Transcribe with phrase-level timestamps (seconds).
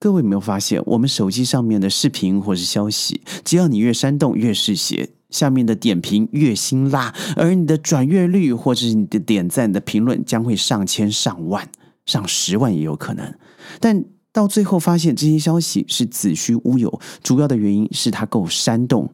[0.00, 11.68] 各位有没有发现，我们手机上面的视频或是消息，只要你越煽动越是写，下面的点评越辛辣，而你的转阅率或者是你的点赞的评论将会上千上万
[12.06, 13.34] 上十万也有可能。
[13.80, 19.12] 但到最后发现这些消息是子虚乌有，主要的原因是它够煽动、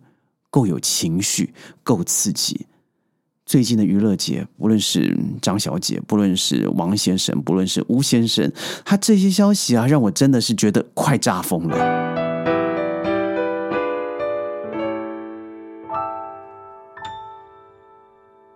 [0.51, 2.67] 够有情绪、够刺激。
[3.47, 8.51] 最近的娱乐节，不论是张小姐，不论是王先生，不论是吴先生，
[8.87, 11.77] 他这些消息啊，让我真的是觉得快炸疯了。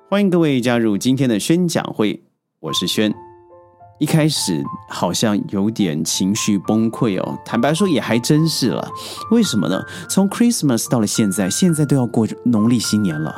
[0.09, 2.23] 欢迎各位加入今天的宣讲会，
[2.61, 3.15] 我是轩。
[4.01, 8.89] 一开始好像有点情绪崩溃哦，坦白说也还真是了。
[9.33, 9.83] 为什么呢？
[10.09, 13.35] 从 Christmas 到了现在，现在都要过农历新年了。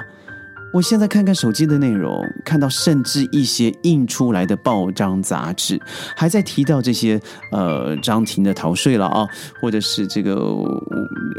[0.73, 5.81] 我现在看看手机的内容，看到甚至一些印出来的报章杂志，
[6.17, 7.21] 还在提到这些
[7.51, 9.27] 呃张庭的逃税了啊，
[9.61, 10.37] 或者是这个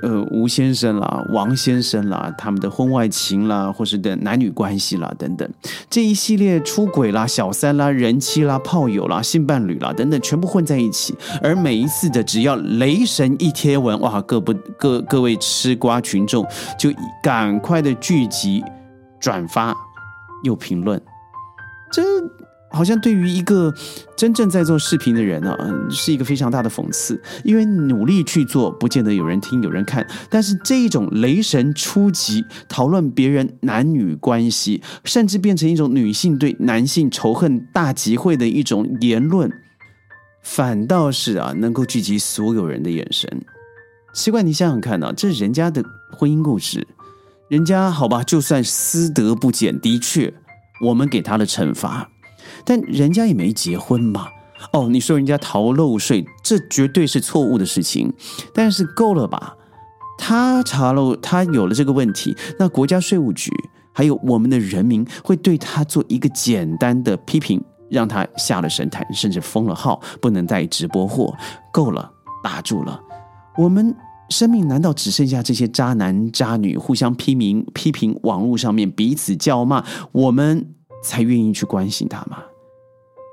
[0.03, 5.49] 呃吴先生啦、王先生啦，他们的婚外情啦，或是的男女关系啦等等，
[5.89, 11.15] 这一系列出轨啦、小三啦、人妻啦、炮友啦、性伴侣啦等等，全部混在一起。
[11.41, 16.45] 而每一次的只要雷神一贴文，哇，各不各各位吃瓜群众
[16.77, 16.91] 就
[17.23, 18.61] 赶快的聚集。
[19.21, 19.75] 转发
[20.43, 21.01] 又评论，
[21.91, 22.01] 这
[22.73, 23.73] 好像对于一个
[24.15, 25.57] 真正在做视频的人呢，
[25.89, 27.21] 是一个非常大的讽刺。
[27.43, 30.07] 因为努力去做，不见得有人听、有人看。
[30.29, 39.51] 但是这一种雷神出击，讨论别人男女关系，甚至变成一种女性对男性仇恨大集会的一种言论，
[40.41, 43.29] 反倒是啊，能够聚集所有人的眼神。
[44.13, 45.83] 奇怪，你想想看啊，这是人家的
[46.17, 46.87] 婚姻故事。
[47.51, 50.33] 人家好吧，就算私德不检，的确，
[50.85, 52.09] 我们给他的惩罚，
[52.63, 54.27] 但人家也没结婚嘛。
[54.71, 58.13] 哦，你说人家逃漏税，这绝对是错误的事情。
[58.53, 59.57] 但是够了吧？
[60.17, 63.51] 他查漏，他有了这个问题，那国家税务局
[63.91, 71.35] 还有我们的人民会对他做一个简单的批评，让他下了神坛，甚至封了号，不能再直播货。
[71.73, 72.09] 够了，
[72.41, 72.97] 打住了，
[73.57, 73.93] 我们。
[74.31, 79.83] 生命难道只剩下这些渣男渣女互相批评、批评网络上面彼此叫骂，
[80.13, 82.37] 我们才愿意去关心他吗？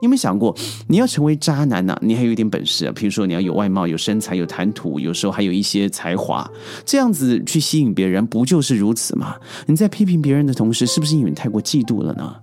[0.00, 0.54] 你有没有想过，
[0.88, 1.96] 你要成为渣男呢？
[2.02, 6.48] 你还有一点本事啊，比如说你要有外貌、有身材、有谈吐，有时候还有一些才华，
[6.84, 9.36] 这样子去吸引别人，不就是如此吗？
[9.66, 12.34] 你在批评别人的同时，是不是因为你太过嫉妒了呢？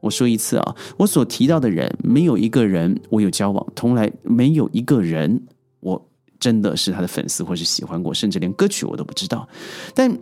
[0.00, 5.42] 我说一次啊，我所提到的人，没有一个人我有交往，从来没有一个人。
[6.44, 9.48] 真的是他的粉丝，或是喜欢过，甚至连歌曲我都不知道。
[9.94, 10.14] 但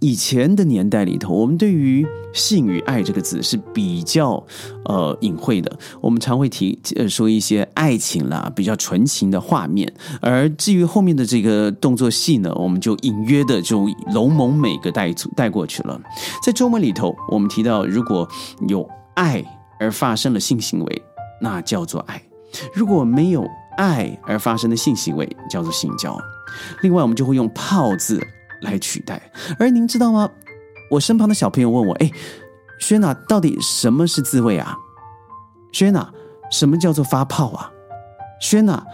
[0.00, 4.44] 以前的年代里头，我们对于性与爱这个字是比较
[4.86, 9.94] 呃隐晦的，我们常会提呃说一些爱情啦，比较纯情的画面。
[10.20, 16.00] 而至于后面的这个动作戏呢，我们就隐约的就龙蒙每个带带过去了。
[16.44, 18.28] 在中文里头，我们提到如果
[18.66, 18.84] 有
[19.14, 19.44] 爱
[19.78, 21.02] 而发生了性行为，
[21.40, 22.16] 那叫做爱；
[22.74, 23.46] 如果没有。
[23.76, 26.18] 爱而发生的性行为叫做性交，
[26.82, 28.20] 另外我们就会用“泡”字
[28.62, 29.20] 来取代。
[29.58, 30.28] 而您知道吗？
[30.90, 32.10] 我身旁的小朋友问我：“哎，
[32.78, 34.76] 轩娜，到底什么是自慰啊？
[35.72, 36.10] 轩娜，
[36.50, 37.70] 什么叫做发泡啊？
[38.40, 38.86] 轩娜，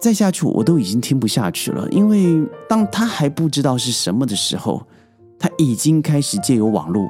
[0.00, 4.86] 再下去我都已经听不下去了，因为当他还不知道是什么的时候，
[5.38, 7.08] 他已经开始借由网络、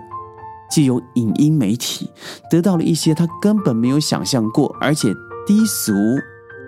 [0.70, 2.10] 借由影音媒体，
[2.48, 5.12] 得到了一些他根本没有想象过，而且
[5.46, 5.92] 低俗。”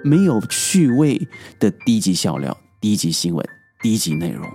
[0.04, 1.26] 没有趣味
[1.58, 3.44] 的低级笑料、低级新闻、
[3.82, 4.46] 低级内容。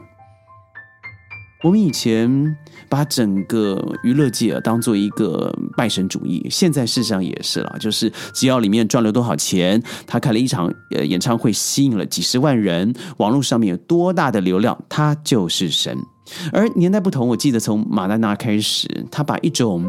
[1.62, 2.56] 我们以前
[2.88, 7.76] 把整个娱乐界当做一个拜神主义，现在事实上也是了。
[7.82, 15.98] 就是只要里面赚了多少钱，他开了一场呃演唱会，吸引了几十万人，网络上面有多大的流量，他就是神。
[16.54, 19.84] 而年代不同，我记得从马丹娜开始，他把一种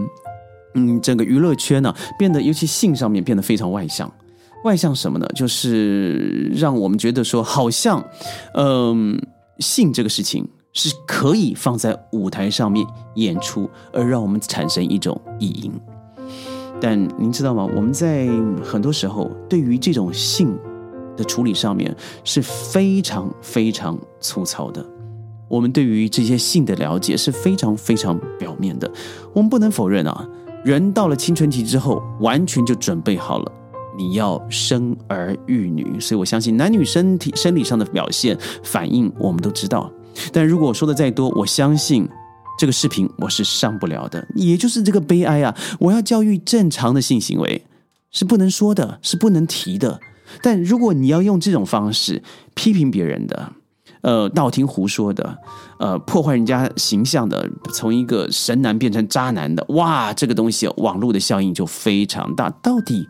[0.75, 4.13] 嗯整个娱乐圈呢变得，尤其性上面变得非常外向。
[4.65, 5.27] 外向什么呢？
[5.35, 8.05] 就是让我们觉得说，好像，
[8.55, 9.21] 嗯，
[9.59, 15.73] 性这个事情是可以放在舞台上面演出，而让我们产生一种意淫。
[16.81, 17.69] 但您知道吗？
[17.77, 18.29] 我们在
[18.65, 20.57] 很多时候对于这种性
[21.17, 21.95] 的处理上面
[22.25, 24.85] 是非常非常粗糙的。
[25.49, 28.91] 我们对于这些性的了解是非常非常表面的。
[29.33, 30.29] 我们不能否认啊，
[30.65, 33.53] 人到了青春期之后，完全就准备好了。
[34.01, 39.93] 你要生儿育女，所以我相信男女身体生理上的表现反应，我们都知道。
[40.33, 42.09] 但如果我说的再多，我相信
[42.59, 44.27] 这个视频我是上不了的。
[44.35, 45.55] 也就是这个悲哀啊！
[45.79, 47.67] 我要教育正常的性行为
[48.11, 50.01] 是不能说的，是不能提的。
[50.43, 52.23] 但如果你要用这种方式
[52.55, 53.53] 批评别人的，
[54.01, 55.37] 呃，道听胡说的，
[55.79, 62.49] 呃，破坏人家形象的，从一个神男变成渣男的，哇，这个东西网络的效应就非常大。
[62.63, 63.07] 到底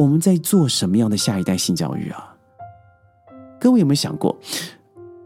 [0.00, 2.34] 我们在做什么样的下一代性教育啊？
[3.60, 4.34] 各位有没有想过，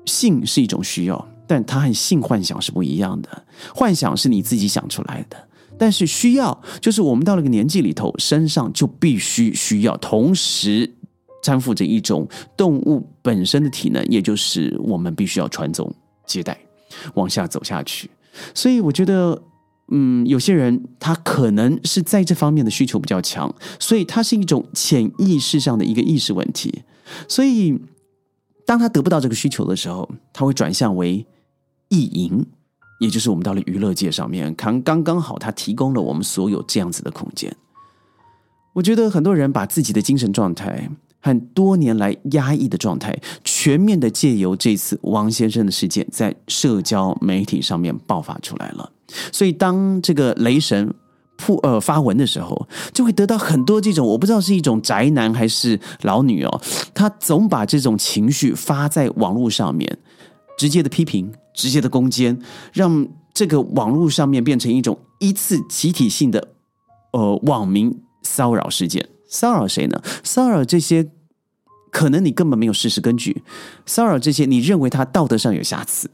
[0.05, 3.45] 性是一种需要，但它和性幻想是不一样的。
[3.73, 5.37] 幻想是你自己想出来的，
[5.79, 10.93] 但是需要就是我们到了个年纪里头，身上就必须需要，同时。
[11.47, 15.95] 担负着一种动物本身的体能，也就是我们必须要传宗
[16.25, 16.59] 接代，
[17.17, 18.11] 往下走下去。
[18.55, 19.39] 所以我觉得，
[19.89, 26.83] 嗯，有些人他可能是在这方面的需求比较强，所以它是一种潜意识上的一个意识问题。
[27.29, 27.79] 所以，
[28.67, 31.27] 当他得不到这个需求的时候，他会转向为
[31.89, 32.45] 意淫，
[33.01, 37.55] 也就是我们到了娱乐界上面，刚刚刚好，他提供了我们所有这样子的空间。
[38.73, 40.91] 我觉得很多人把自己的精神状态。
[41.27, 48.93] 和多年来压抑的状态，全面的借由这次王先生的事件，在社交媒体上面爆发出来了。
[49.33, 50.95] 所以，当这个雷神
[51.37, 56.61] 铺呃发文的时候，就会得到很多这种我不知道是一种宅男还是老女哦，
[56.95, 59.99] 他总把这种情绪发在网络上面，
[60.57, 62.39] 直接的批评，直接的攻坚，
[62.73, 66.49] 让这个网络上面变成一种一次集体性的
[67.13, 69.09] 呃网民骚扰事件。
[69.27, 70.01] 骚扰谁呢？
[70.23, 71.11] 骚扰这些
[71.91, 73.43] 可能你根本没有事实根据，
[73.85, 76.09] 骚扰这些你认为他道德上有瑕疵，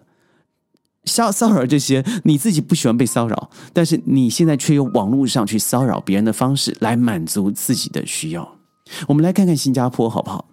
[1.05, 8.57] 骚骚扰这些你自己不喜欢被骚扰，但是你现在却用网络上去骚扰别人的方式来满足自己的需要。
[9.09, 10.47] 我们来看看新加坡好不好？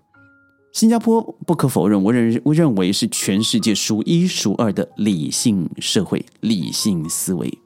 [0.73, 7.57] 新加坡不可否认，我认我认为是全世界数一数二的理性社会，理性思维。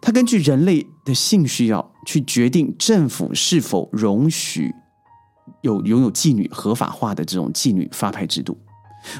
[0.00, 4.70] 它根据人类的性需要去决定政府是否容许
[5.62, 8.56] 有拥有妓女合法化的这种妓女发牌制度。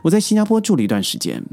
[0.03, 1.44] 我在新加坡住了一段时间，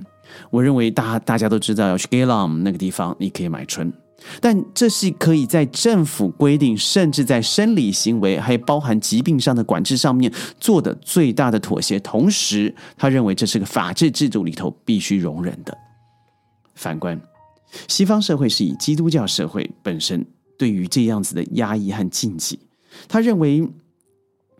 [0.49, 3.91] 我认为大大家都知道要去 g a l a m 那个地方，你可以买春，
[4.39, 11.99] 但这是可以在政府规定，甚至在生理行为还包含疾病上的管制上面做的最大的妥协。
[11.99, 15.77] 同时，他认为这是个法治制度里头必须容忍的。
[16.75, 17.19] 反观。
[17.87, 20.25] 西方社会是以基督教社会本身
[20.57, 22.59] 对于这样子的压抑和禁忌，
[23.07, 23.65] 他认为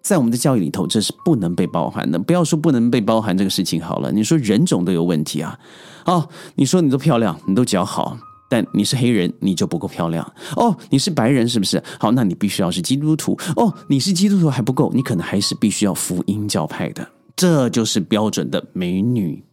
[0.01, 2.17] 在我们的教育里头，这是不能被包含的。
[2.17, 5.57] 不要说不能被包含这个事情好了，你说人种都有问题啊！
[6.05, 8.17] 哦，你说你都漂亮，你都脚好，
[8.49, 10.25] 但你是黑人，你就不够漂亮
[10.55, 10.75] 哦。
[10.89, 11.81] 你是白人是不是？
[11.99, 13.73] 好，那你必须要是基督徒哦。
[13.87, 17.07] 你是基督徒还不够，你可能还是必须要福音教派的。
[17.35, 19.43] 这就是标准的美女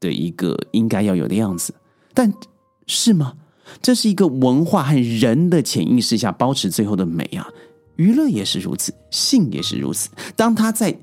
[0.00, 1.74] 的一个应该要有的样子，
[2.14, 2.32] 但。
[2.90, 3.34] 是吗？
[3.82, 7.46] 这是一个文化和人的潜意识下保持最后的美啊！
[7.98, 10.08] 娱乐也是如此，性也是如此。
[10.34, 10.96] 当他在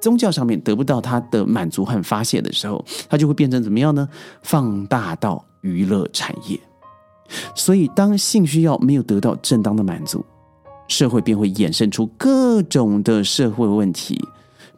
[0.00, 4.06] 宗教上面得不到他的满足和发泄的时候，他就会变成怎么样呢？
[4.42, 6.60] 放大到娱乐产业。
[7.54, 10.24] 所以，当性需要没有得到正当的满足，
[10.86, 14.22] 社会便会衍生出各种的社会问题，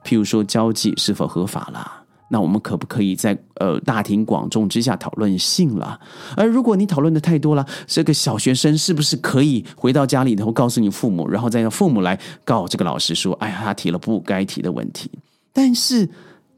[0.05, 1.98] 譬如说交际是否合法啦。
[2.31, 5.99] 那我们可不可以在呃大庭广众之下讨论性了？
[6.37, 15.11] 而如果你讨论的太多了，这个小学生是不是可以回到家里头告诉你父母，然后再让父母来告这个老师说：“哎呀，他提了不该提的问题。”
[15.53, 16.09] 但是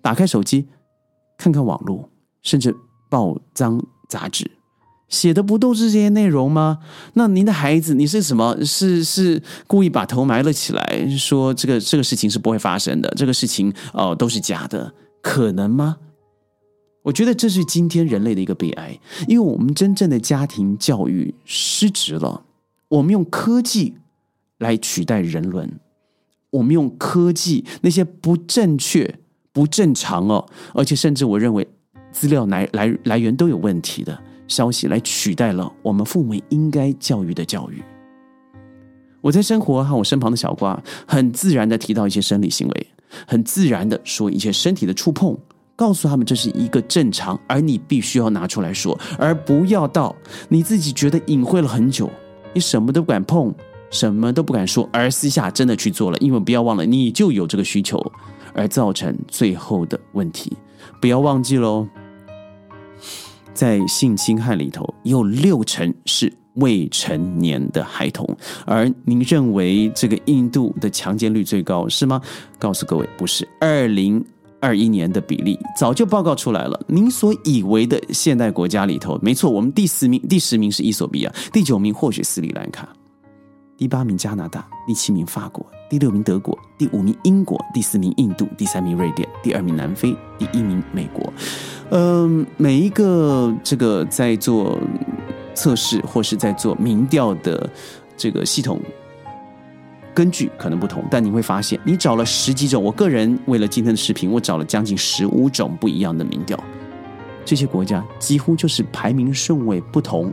[0.02, 0.66] 打开手机
[1.38, 2.10] 看看网络，
[2.42, 2.74] 甚至
[3.08, 4.50] 报章杂志
[5.08, 6.78] 写的不都是这些内容吗？
[7.14, 8.56] 那您的孩子，你是什么？
[8.64, 14.92] 是是故意把头埋了起来，说这个这个事情是不会发生的，这个事情哦都是假的。
[15.20, 15.98] 可能吗？
[17.02, 22.44] 我觉得这是今天人类的一个悲哀，因为我们真正的家庭教育失职了。
[22.88, 23.94] 我们用科技
[24.58, 25.80] 来取代人伦，
[26.50, 29.18] 我们用科技那些不正确、
[29.50, 31.66] 不正常哦，而且甚至我认为
[32.12, 37.82] 资料来来来源都有问题的消息，来取代了我们父母应该教育的教育。
[39.22, 42.86] 我在生活和我身旁的小瓜，很自然的提到一些生理行为。
[43.26, 45.36] 很自然的说一些身体的触碰，
[45.76, 50.14] 告诉他们这是一个正常，而你必须要拿出来说，而不要到
[50.48, 52.10] 你自己觉得隐晦了很久，
[52.52, 53.54] 你什么都不敢碰，
[53.90, 56.18] 什么都不敢说，而私下真的去做了。
[56.18, 58.00] 因为不要忘了，你就有这个需求，
[58.54, 60.52] 而造成最后的问题。
[61.00, 61.88] 不要忘记喽，
[63.54, 66.39] 在性侵害里头有六成是。
[66.60, 68.26] 未成年的孩童，
[68.64, 72.20] 而您认为这个印度的强奸率最高是吗？
[72.58, 73.48] 告诉各位，不是。
[73.60, 74.24] 二零
[74.60, 76.78] 二一年的比例早就报告出来了。
[76.86, 82.88] 您所以为的现代国家里头，没错，我们第四名、第十名是伊索比亚，第九名或许斯里兰卡，
[83.76, 91.32] 第八名加拿大，第七名法国，第六名德国，第五名英国，第四名印度，第三名瑞典，第二名南非，第一名美国。
[91.92, 94.78] 嗯，每一个这个在做
[95.54, 97.68] 测试或是在做民调的
[98.16, 98.80] 这个系统。
[100.12, 102.82] 根据可能不同，但你会发现，你找了十几种。
[102.82, 106.58] 我个人为了今天的视频，我找了将近十五种不一样的民调。
[107.44, 110.32] 这些国家几乎就是排名顺位不同，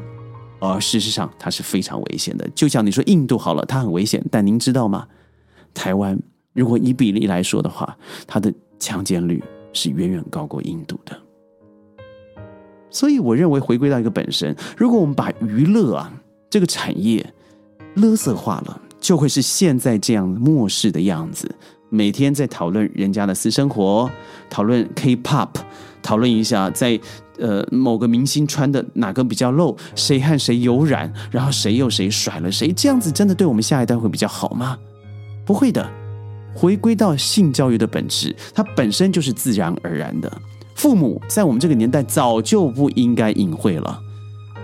[0.59, 2.50] 而事实上它是非常危险的。
[2.55, 5.07] 就像你说印度好了，它很危险，但您知道吗？
[5.74, 6.19] 台湾
[6.53, 7.95] 如果以比例来说的话，
[8.25, 9.41] 它的强奸率
[9.74, 11.15] 是远远高过印度的。
[12.89, 16.12] 所以我认为回归到一个本身，如果我们把娱乐啊
[16.50, 17.34] 这个产业
[17.96, 18.82] 勒色化了。
[19.00, 21.50] 就会是现在这样漠视的样子，
[21.89, 24.10] 每天在讨论人家的私生活，
[24.50, 25.50] 讨论 K-pop，
[26.01, 27.00] 讨论一下在
[27.38, 34.77] 呃某个明星穿的哪个比较露，谁和谁有染，然后谁又谁甩了谁，这样子真的对我们下一代会比较好吗？
[35.46, 35.88] 不会的。
[36.56, 40.41] 回归到性教育的本质，它本身就是自然而然的。
[40.77, 44.01] 父母在我们这个年代早就不应该隐晦了。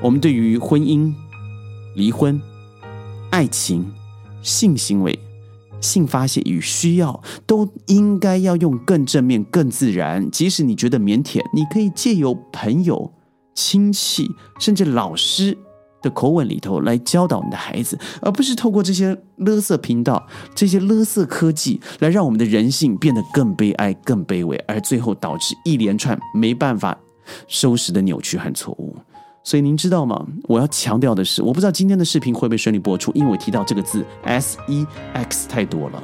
[0.01, 1.13] 我们对于婚姻、
[1.95, 2.41] 离婚、
[3.29, 3.85] 爱情。
[4.45, 5.17] 性行为、
[5.79, 10.29] 性发泄与需要，都应该要用更正面、更自然。
[10.29, 13.13] 即使你觉得腼腆，你可以借由朋友、
[13.55, 14.29] 亲戚，
[14.59, 15.57] 甚至老师
[16.03, 26.95] 的口吻里头来教导你的孩子，而不是透过这些勒色频道、这些勒色科技来让我们的人性变得更悲哀、更卑微，而最后导致一连串没办法
[27.47, 28.95] 收拾的扭曲和错误。
[29.45, 30.25] 所以您知道吗？
[30.43, 36.01] 我要强调的是，我不知道今天的视频会不会顺利播出，因为我提到这个字 S E X 太多了。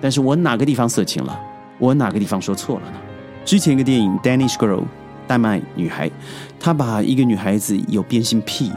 [0.00, 1.38] 但是我哪个地方色情了？
[1.78, 2.98] 我哪个地方说错了呢？
[3.44, 4.80] 之前一个电影《Danish Girl》
[5.26, 6.10] 丹麦女孩，
[6.58, 8.72] 她把一个女孩子有变性癖，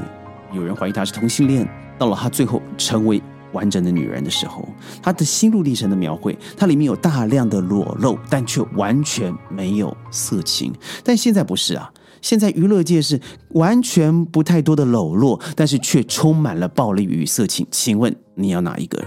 [0.53, 1.67] 有人怀疑她是同性恋，
[1.97, 3.21] 到了她最后成为
[3.53, 4.67] 完整的女人的时候，
[5.01, 10.73] 她的心路历程的描绘，它里面有大量的裸露，但却完全没有色情。
[11.03, 11.91] 但现在不是啊。
[12.21, 17.65] 现在娱乐界是完全不太多的裸露，但是却充满了暴力与色情。
[17.71, 19.03] 请问你要哪一个？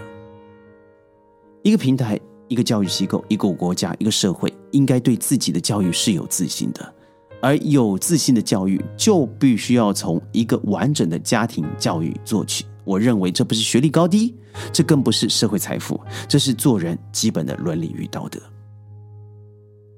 [1.63, 6.95] 一个平台、一个教育机构、一个国家、一个社会，应该对自己的教育是有自信的。
[7.41, 12.65] 而有自信的教育，就必须要从一个完整的家庭教育做起。
[12.85, 14.35] 我认为这不是学历高低，
[14.73, 18.39] 这更不是社会财富，这是做人基本的伦理与道德。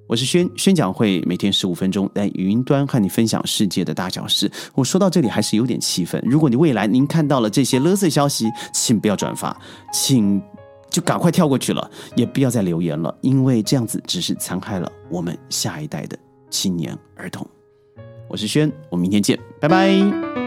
[0.08, 4.48] 我是宣宣讲会，每天十五分钟在云端和你分享世界的大小事。
[4.72, 6.22] 我说到这里还是有点气愤。
[6.24, 9.60] 如果你未来您看到了这些勒色消息，请不要转发，
[9.92, 10.40] 请
[10.88, 16.16] 就赶快跳过去了，也不要再留言了，因为这样子只是残害了我们下一代的
[16.50, 17.46] 青年儿童。
[18.28, 20.45] 我是轩，我们明天见，拜拜。